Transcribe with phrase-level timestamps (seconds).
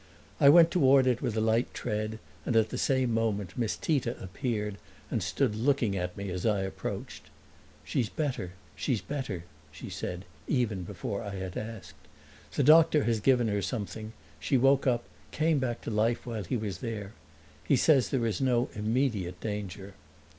[0.39, 4.19] I went toward it with a light tread, and at the same moment Miss Tita
[4.19, 4.79] appeared
[5.11, 7.25] and stood looking at me as I approached.
[7.83, 11.93] "She's better she's better," she said, even before I had asked.
[12.55, 16.57] "The doctor has given her something; she woke up, came back to life while he
[16.57, 17.13] was there.
[17.63, 19.93] He says there is no immediate danger."